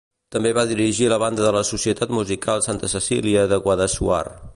[0.35, 4.23] També va dirigir la banda de la Societat Musical Santa Cecília de Guadassuar.